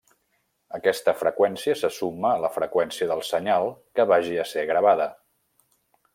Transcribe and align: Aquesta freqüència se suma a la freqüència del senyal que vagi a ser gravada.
Aquesta 0.77 1.13
freqüència 1.19 1.75
se 1.81 1.91
suma 1.97 2.31
a 2.31 2.39
la 2.45 2.51
freqüència 2.57 3.09
del 3.13 3.21
senyal 3.29 3.71
que 4.01 4.07
vagi 4.15 4.41
a 4.45 4.49
ser 4.55 4.65
gravada. 4.73 5.11